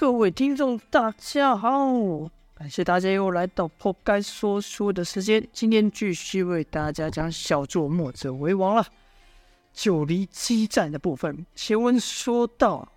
[0.00, 1.70] 各位听众，大家好！
[2.54, 5.46] 感谢大家又来到破盖说书的时间。
[5.52, 8.86] 今天继续为大家讲小作墨者为王了。
[9.74, 12.90] 九黎激战的部分，前文说到，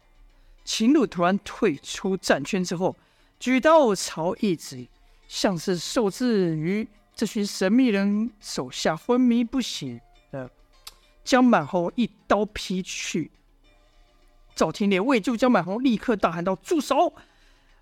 [0.64, 2.96] 秦鹿突然退出战圈之后，
[3.38, 4.88] 举刀朝一直
[5.28, 10.00] 像是受制于这群神秘人手下昏迷不醒
[10.32, 10.50] 的
[11.26, 13.30] 江满红一刀劈去。
[14.56, 17.14] 赵天烈为救江满红，立刻大喊道：“住手！”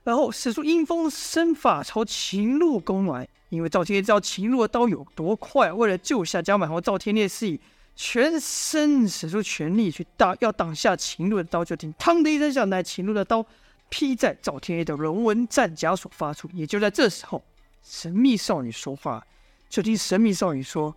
[0.04, 3.28] 然后使出阴风身法朝秦鹿攻来。
[3.50, 7.60] 因为赵天烈知道秦鹿的刀有多快，为了救下江满红，赵天烈是以
[7.96, 11.64] 全身使出全力去挡，要挡下秦鹿的刀。
[11.64, 13.46] 就听“嘡”的一声响，那秦鹿的刀
[13.90, 16.50] 劈在赵天烈的龙纹战甲所发出。
[16.54, 17.44] 也就在这时候，
[17.84, 19.22] 神秘少女说话，
[19.68, 20.96] 就听神秘少女说：“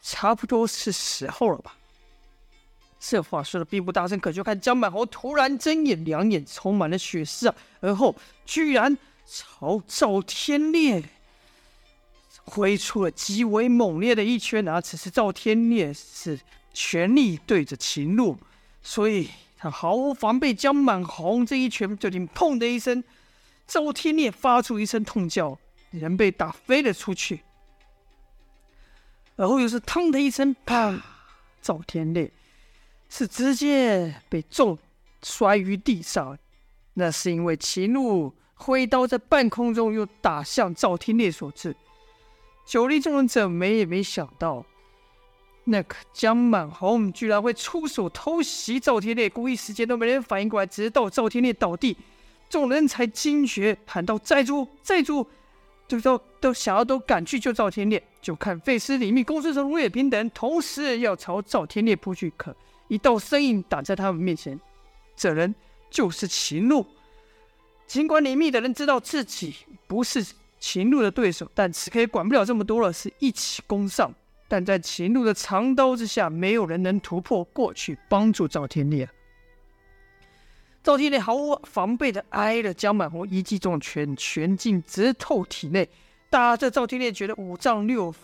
[0.00, 1.76] 差不多是时候了吧。”
[3.02, 7.54] 这话说的并不大声，可就看江满红突然睁眼，两眼充满了血丝啊！
[7.80, 8.14] 而后
[8.44, 8.96] 居然
[9.26, 11.02] 朝赵天烈
[12.44, 14.78] 挥出了极为猛烈的一拳啊！
[14.78, 16.38] 此时赵天烈是
[16.74, 18.38] 全力对着秦鹿，
[18.82, 20.52] 所以他毫无防备。
[20.52, 23.02] 江满红这一拳就听“砰”的一声，
[23.66, 25.58] 赵天烈发出一声痛叫，
[25.90, 27.40] 人被打飞了出去。
[29.36, 31.02] 而后又是“嘡”的一声，啪！
[31.62, 32.30] 赵天烈。
[33.10, 34.78] 是直接被重
[35.22, 36.38] 摔于地上，
[36.94, 41.76] 那是因为秦鹿挥刀在半空中又打向赵天烈所致。
[42.64, 44.64] 九黎众人怎么也没想到，
[45.64, 51.96] 那个江满红居然会出手偷袭赵天烈，故意时间都没人反应过来，直到赵天烈倒地，
[52.48, 55.26] 众人才惊觉，喊道：“寨主，寨主！”
[55.88, 58.00] 就都都想要都赶去救赵天烈。
[58.22, 62.54] 就看费斯、李密、公孙成、卢也平等同时要朝赵天烈扑去，可。
[62.90, 64.58] 一道身影挡在他们面前，
[65.16, 65.54] 这人
[65.88, 66.84] 就是秦鹿。
[67.86, 69.54] 尽管李密的人知道自己
[69.86, 70.26] 不是
[70.58, 74.12] 秦鹿的对手，但此刻也管不了这么多了，是一起攻上。
[74.48, 79.08] 但在秦鹿的长刀之下，没有人能突破过去帮助赵天烈。
[80.82, 85.88] 赵天烈毫无防备的挨了江满红一记重拳，拳劲直透体内，
[86.28, 88.16] 打着赵天烈觉得五脏六腑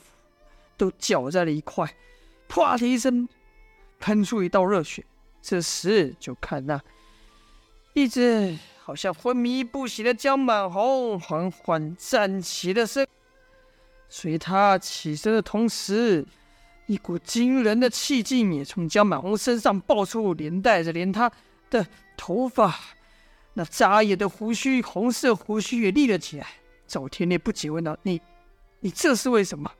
[0.76, 1.94] 都搅在了一块，
[2.48, 3.28] 啪的一声。
[3.98, 5.04] 喷出一道热血，
[5.42, 6.80] 这时就看那
[7.94, 13.06] 一直好像昏迷不醒的江满红缓缓站起了身。
[14.08, 16.24] 随他起身的同时，
[16.86, 21.30] 一股惊人的气劲也从江满红身上爆出，连带着连他
[21.70, 21.84] 的
[22.16, 22.78] 头发
[23.54, 26.46] 那扎眼的胡须，红色胡须也立了起来。
[26.86, 28.20] 赵天烈不解问道：“你，
[28.78, 29.72] 你这是为什么？”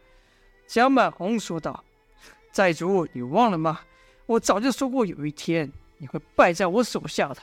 [0.67, 1.85] 江满红说道
[2.51, 3.81] ：“寨主，你忘了吗？”
[4.27, 7.37] 我早就说过，有一天你会败在我手下的。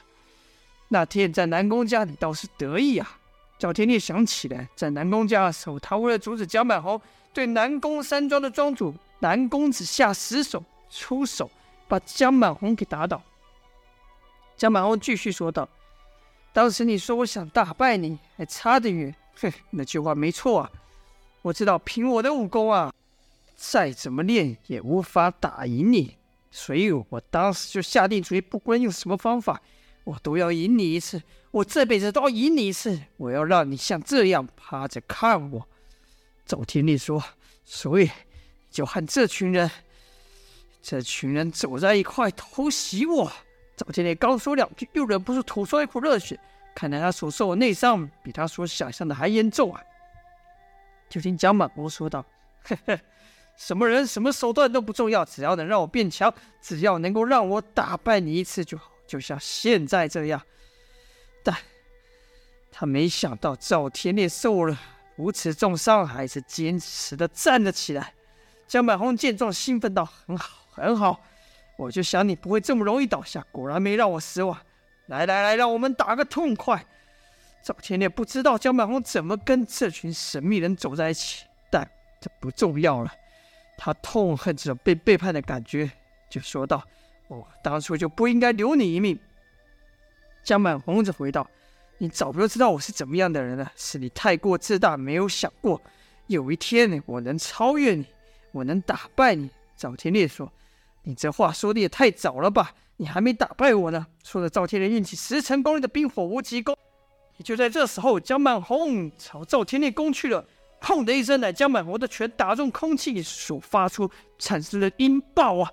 [0.89, 3.17] 那天在南宫家，你倒是得意啊！
[3.57, 7.01] 赵天烈想起来，在南宫家的时候，他为了阻止江满红
[7.33, 11.49] 对南宫山庄的庄主南公子下死手，出手
[11.87, 13.23] 把江满红给打倒。
[14.57, 15.67] 江满红继续说道
[16.53, 19.15] ：“当时你说我想打败你，还差得远。
[19.41, 20.71] 哼，那句话没错啊！
[21.41, 22.93] 我知道，凭我的武功啊，
[23.55, 26.17] 再怎么练也无法打赢你。”
[26.55, 29.59] 所以我当时就下定主意，不管用什么方法，
[30.03, 31.19] 我都要赢你一次。
[31.49, 33.01] 我这辈子都要赢你一次。
[33.17, 35.67] 我要让你像这样趴着看我。
[36.45, 37.23] 赵天烈说
[37.65, 38.07] ：“所以
[38.69, 39.69] 就和这群人，
[40.79, 43.31] 这群人走在一块偷袭我。”
[43.75, 46.39] 赵天烈刚说两句，又忍不住吐出一口热血。
[46.75, 49.81] 看来他所受的内伤比他所想象的还严重啊！
[51.09, 52.23] 就听江满红说道
[52.69, 52.99] ：“呵呵。”
[53.57, 60.41] 什么人、什么手段都不重要，只要能让我变强，只要能够让我打败你一次就好，就像现在这样。
[61.43, 61.55] 但
[62.71, 64.77] 他没想到赵天烈受了
[65.15, 68.13] 如此重伤，还是坚持的站了起来。
[68.67, 71.21] 江满红见状，兴奋道：“很好，很好，
[71.77, 74.57] 我就想你不会这么容易倒下，果然没让我失望。
[75.07, 76.83] 来来来，让我们打个痛快。”
[77.63, 81.87] 赵天烈不知道江满红怎么跟这群神秘人走在一起，但
[82.19, 83.13] 这不重要了。
[83.85, 85.91] 他痛恨这种被背叛的感觉，
[86.29, 86.81] 就说道
[87.27, 89.19] ：“我当初就不应该留你一命。”
[90.41, 91.45] 江满红则回道
[91.99, 95.81] ：“你早就知道我是怎么样的人了，是你太过自大，没有想过
[96.27, 98.05] 有一天我能超越你，
[98.53, 100.49] 我能打败你。”赵天烈说
[101.03, 102.73] ：“你这话说的也太早了吧？
[102.95, 106.73] 你还没打败我呢。”说着，赵天烈运起十成功力的冰火无极功。
[107.35, 110.45] 也就在这时候，江满红朝赵天烈攻去了。
[110.83, 115.71] 砰的一声，乃江满红的拳打中空气所发出，产生了音爆啊！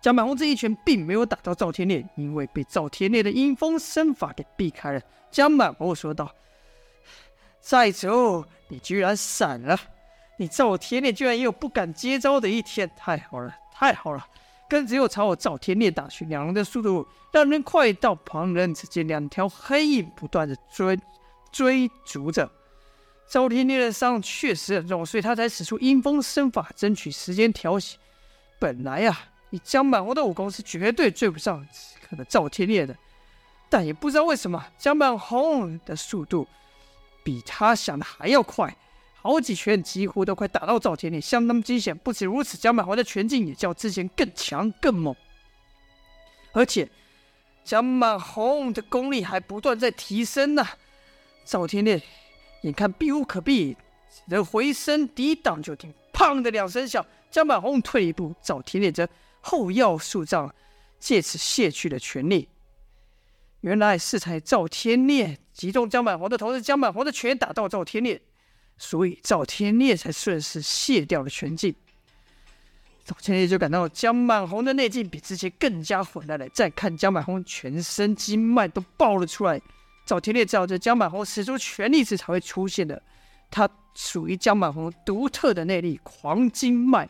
[0.00, 5.00] 江满红这一拳并没有打到赵天烈，因为被赵天烈的阴风身法给避开了。
[5.30, 6.32] 江满红说道
[7.60, 9.78] ：“寨主，你居然闪了！
[10.38, 14.26] 你赵天烈居然也有不敢接招的一天，太好了，太好了！”
[14.66, 20.98] 跟着又朝我赵天烈打去，两人的速度让人快到旁人只见两条黑影不断的追
[21.52, 22.50] 追逐着。
[23.28, 27.98] 赵天烈的伤确实很重，所以他才使出阴风身法，争取时间调息。
[28.58, 32.96] 本来呀、啊，以江满红的武功是绝对追不上此刻的赵天烈的，
[33.68, 36.48] 但也不知道为什么江满红的速度
[37.22, 38.74] 比他想的还要快。
[39.20, 41.94] 好几拳几乎都快打到赵天烈，相当惊险。
[41.98, 45.14] 不止如此，江满红的拳劲也较之前更强更猛，
[46.52, 46.88] 而且
[47.62, 50.66] 江满红的功力还不断在提升呢、
[51.44, 52.00] 赵天烈
[52.62, 53.76] 眼看避无可避，
[54.10, 59.08] 只能回身抵挡，就听“砰”的两声响，江满红退一步，赵天烈则
[59.40, 60.52] 后腰数丈，
[60.98, 62.48] 借此卸去了全力。
[63.60, 68.20] 原来是才赵天烈击中江满红的头，是江满红的拳打到赵天烈。
[68.80, 71.74] 所以赵天烈才顺势卸掉了拳劲，
[73.04, 76.48] 赵天烈就感到江满红的内劲比之前更加混乱了。
[76.50, 79.60] 再看江满红全身经脉都爆了出来，
[80.08, 83.02] 赵天烈知道这江满红使出全力时才会出现的，
[83.50, 87.06] 他属于江满红独特的内力狂经脉。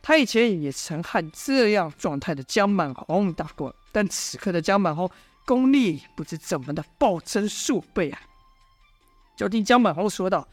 [0.00, 5.10] 他以前也曾和这样状态的江满红打过，但此刻的江满红
[5.44, 8.20] 功力不知怎么的暴增数倍啊！
[9.36, 10.46] 就听江满红说道。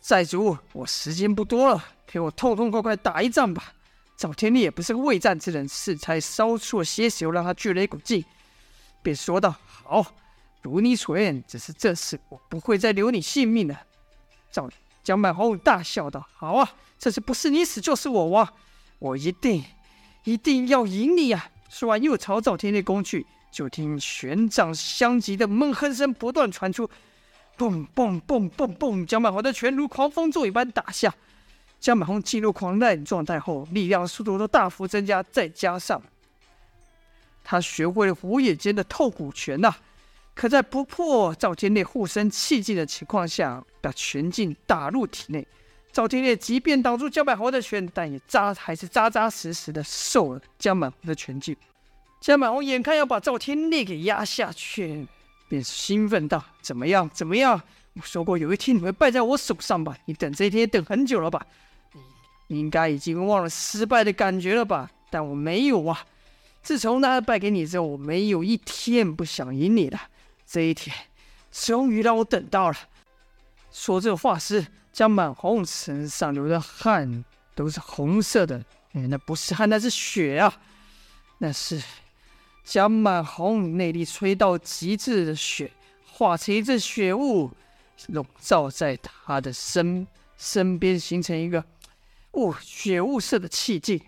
[0.00, 3.74] 寨主，我时间不多了，陪我痛痛快快打一仗吧。
[4.16, 8.24] 赵天烈也不是个畏战之人，是才烧出了血水，又让他聚了一股劲，
[9.02, 10.14] 便说道：“好，
[10.68, 13.82] 如你所愿，只是这次我不会再留你性命了。”
[14.52, 14.68] 赵
[15.02, 18.46] 江满红大笑道：“好啊，这次不是你死就是我亡，
[18.98, 19.64] 我一定
[20.24, 26.88] 一定要赢你、啊！”说完又朝赵天烈攻去，就听拳掌相击的闷哼声不断传出。
[27.56, 29.06] 蹦蹦蹦蹦蹦！
[29.06, 31.12] 江满红的拳如狂风骤雨般打下。
[31.80, 36.00] 江满红进入狂战状态后，力量速度都大幅增加，再加上
[37.42, 39.74] 他学会了火野间的透骨拳呐、
[40.38, 45.44] 可在不破赵天烈护身气劲的情况下，把拳劲打入体内。
[45.90, 51.56] 赵天烈即便挡住江满红的拳，但也扎还是扎扎实实的受了江满红的拳劲。
[52.20, 55.08] 江满红眼看要把赵天烈给压下去。
[55.48, 57.10] 便是兴奋道：“怎么样？
[57.12, 57.60] 怎么样？
[57.94, 59.98] 我说过有一天你会败在我手上吧？
[60.04, 61.44] 你等这一天等很久了吧？
[62.46, 64.88] 你应该已经忘了失败的感觉了吧？
[65.10, 66.04] 但我没有啊！
[66.62, 69.98] 自从那败给你之后，我没有一天不想赢你的。
[70.50, 70.96] 这一天，
[71.52, 72.76] 终于让我等到了。”
[73.70, 77.24] 说这话时，江满红身上流的汗
[77.54, 78.64] 都是红色的。
[78.92, 80.60] 哎，那不是汗，那是血啊！
[81.38, 81.82] 那是。
[82.64, 85.70] 江满红内力吹到极致的血，
[86.06, 87.50] 化成一阵血雾，
[88.08, 90.06] 笼罩在他的身
[90.36, 91.64] 身边，形成一个
[92.32, 94.00] 雾血雾色的气境。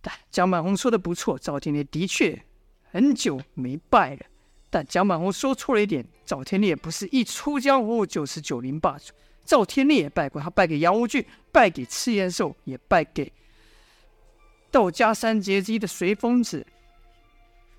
[0.00, 2.44] 但江满红说的不错，赵天烈的确
[2.92, 4.26] 很久没败了。
[4.68, 9.12] 但蒋满红说错了一点，赵天烈不是一出江湖就是九零霸主，
[9.44, 13.32] 赵天烈也败过，他败给杨无惧，败给赤焰兽，也败给
[14.70, 16.66] 道家三杰之一的随风子。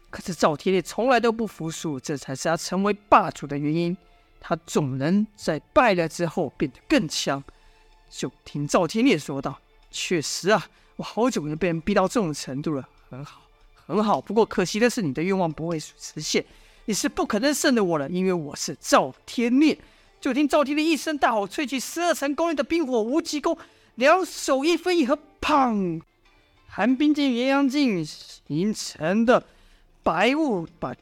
[0.09, 3.95] 可是赵天烈从来都不服输，这才是他成为霸主的原因。
[4.39, 7.43] 他总能在败了之后变得更强。
[8.09, 9.59] 就听赵天烈说道
[9.91, 13.41] ：“确实啊，我好久没被人逼到这种程度了，很好，
[13.75, 14.21] 很好。
[14.21, 16.45] 不过可惜的是，你的愿望不会实现，
[16.87, 19.77] 你是不可能胜的我了，因为我是赵天烈。”
[20.19, 23.55] 就听赵天烈一声大吼，萃取十二层功力的冰火无极功，
[23.95, 26.01] 两手一分一合，砰！
[26.65, 29.43] 寒冰剑、元阳镜形成的。
[30.01, 30.95] 白雾把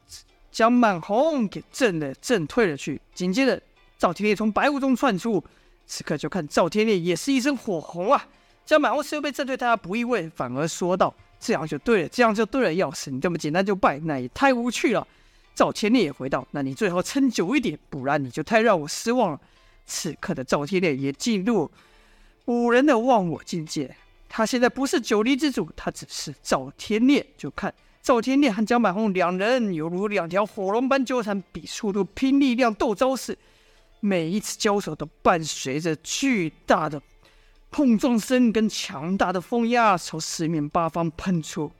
[0.51, 3.00] 江满红给震了，震退了去。
[3.13, 3.62] 紧接着，
[3.98, 5.44] 赵天烈从白雾中窜出。
[5.86, 8.27] 此刻就看赵天烈也是一身火红啊！
[8.65, 12.74] 江满红似乎被震退，他不意味，反而说道：“这样就对了，这样就对了。
[12.74, 15.08] 要是你这么简单就败，那也太无趣了。”
[15.56, 19.42] 赵天烈也回道：“那你最好撑久一点，不然你就太让我失望了。”
[19.88, 21.72] 此刻的赵天烈也进入
[22.46, 23.96] 五人的忘我境界。
[24.28, 27.26] 他现在不是九黎之主，他只是赵天烈。
[27.38, 27.74] 就看。
[28.02, 33.36] 赵天烈和江满红两人犹如两条火龙般纠缠，比速度、拼力量、斗招式。
[34.00, 37.02] 每一次交手都伴随着巨大的
[37.72, 41.72] 碰撞声跟强大的风压从四面八方喷出。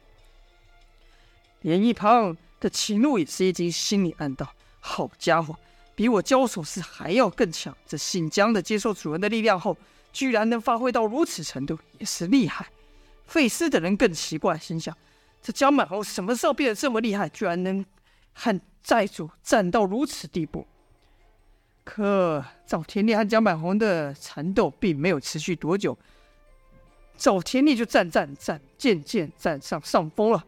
[1.62, 5.56] 连一旁的秦怒也是一惊，心里暗道：“好家伙，
[5.94, 7.78] 比我交手时还要更强！
[7.86, 9.78] 这姓江的接受主人的力量后，
[10.12, 12.66] 居然能发挥到如此程度，也是厉害。”
[13.28, 14.98] 费斯等人更奇怪，心想：
[15.44, 17.86] 这江满红什么时候变得这么厉害，居然能
[18.34, 20.66] 和寨主战到如此地步？
[21.84, 25.96] 可赵天烈和江满红的缠斗并没有持续多久，
[27.16, 30.44] 赵天烈就战战战，渐渐占上上风了。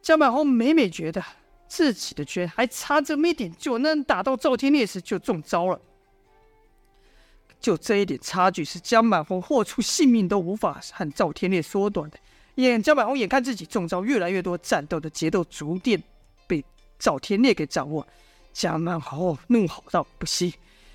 [0.00, 1.22] 江满红每每觉得
[1.68, 5.80] 自己的拳还差这么一点就能打到赵天烈时，就中招了。
[7.60, 12.18] 就这一点差距，是江满红豁出性命都无法和赵天烈缩短的。
[12.54, 16.02] 眼江满红眼看自己中招越来越多，战斗的节奏逐渐
[16.46, 16.64] 被
[16.98, 18.06] 赵天烈给掌握。
[18.52, 20.52] 江满红怒吼道：“不行，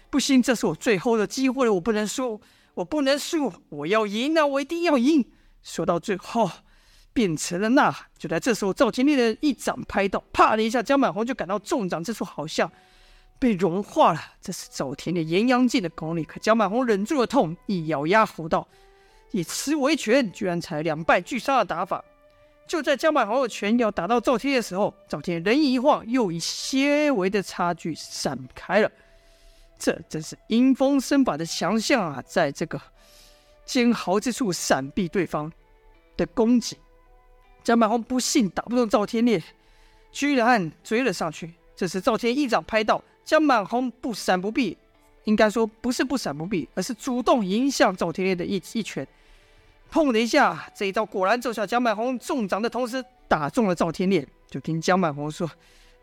[0.09, 0.41] 不行！
[0.41, 2.41] 这是我最后的机会了，我不能输，
[2.73, 4.45] 我不能输，我要赢啊！
[4.45, 5.25] 我一定要赢！”
[5.63, 6.49] 说到最后，
[7.13, 8.07] 变成了呐喊。
[8.17, 12.69] 就在这时候，赵天烈的一掌拍到，啪的一下，江满红就感到中掌之处好像
[13.39, 14.21] 被融化了。
[14.41, 18.67] 这是赵天的炎阳劲的功力，可江满红忍住了痛，一咬牙吼道
[19.31, 22.03] ：“以此为拳，居然才两败俱伤的打法。”
[22.65, 28.89] 就在江满红的拳要打到赵天的时候，赵天人一晃，又以些微的差距闪开了。
[29.77, 32.23] 这真是阴风身法的强项啊！
[32.25, 32.79] 在这个
[33.65, 35.51] 尖毫之处闪避对方
[36.15, 36.77] 的攻击。
[37.63, 39.41] 江满红不幸打不动赵天烈，
[40.11, 41.53] 居然追了上去。
[41.75, 44.77] 这时赵天一掌拍到，江满红不闪不避，
[45.23, 49.07] 应该说不是不闪不避，而是主动迎向赵天烈的一一拳。
[49.91, 51.65] 砰的一下，这一招果然奏效。
[51.65, 54.27] 江满红中掌的同时打中了赵天烈。
[54.49, 55.49] 就听江满红说：“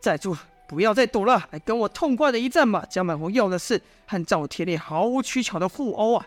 [0.01, 0.37] 寨主，
[0.67, 6.27] 不要再躲了，来跟我痛快的一战吧。”江满红要的是和赵天烈毫无取巧的互殴啊。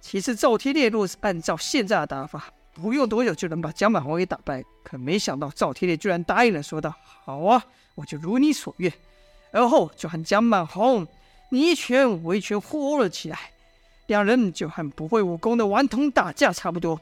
[0.00, 4.64] 其实赵天烈若是按照现在的打法，不用多久就能把江满红给打败。
[4.82, 7.64] 可没想到赵天烈居然答应了，说道：“好啊，
[7.94, 8.92] 我就如你所愿。”
[9.52, 11.06] 而后就和江满红
[11.50, 13.38] 你一拳我一拳互殴了起来。
[14.06, 17.00] 两人就和不会武功的顽童打架差不多。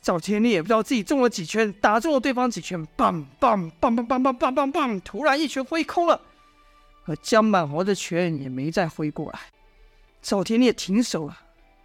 [0.00, 6.18] 赵天烈也不知道自己中了几拳，打中了对方几拳，棒棒棒棒棒棒棒棒棒，突然一拳挥空了，
[7.04, 9.40] 而江满红的拳也没再挥过来。
[10.22, 11.36] 赵天烈停手了，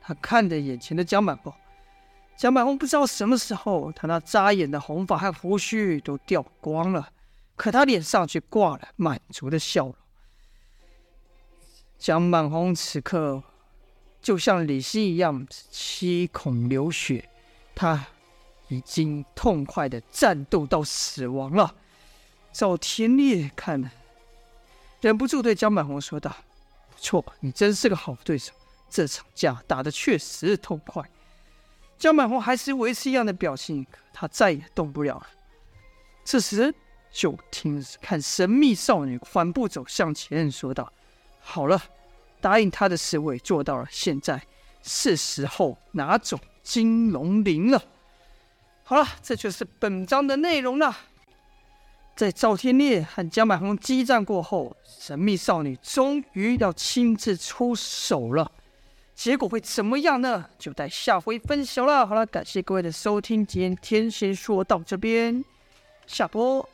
[0.01, 1.53] 他看着眼前的江满红。
[2.37, 7.09] 江满红不知道什么时候，他那扎眼的红发和胡须都掉光了，
[7.55, 9.95] 可他脸上却挂了满足的笑容。
[11.97, 13.43] 江满红此刻。
[14.21, 17.29] 就像李希一样七孔流血，
[17.75, 18.07] 他
[18.69, 21.75] 已经痛快的战斗到死亡了。
[22.51, 23.91] 赵天烈看了，
[24.99, 26.35] 忍不住对江满红说道
[26.89, 28.51] ：“不错，你真是个好对手，
[28.89, 31.07] 这场架打得确实痛快。”
[31.97, 35.27] 江满红还是维持一样的表情，可他再也动不了了。
[36.23, 36.73] 这时，
[37.11, 40.91] 就听看神秘少女缓步走向前，说道
[41.39, 41.81] ：“好了。”
[42.41, 44.39] 答应他的事我也做到了，现在
[44.83, 47.83] 是时候拿走金龙鳞了。
[48.83, 50.95] 好了，这就是本章的内容了。
[52.15, 58.51] 在赵天烈和江满红激战过后，神秘少女终于要亲自出手了。
[59.15, 60.45] 结果会怎么样呢？
[60.59, 62.05] 就待下回分晓了。
[62.05, 65.43] 好了，感谢各位的收听，今天先说到这边，
[66.05, 66.67] 下播。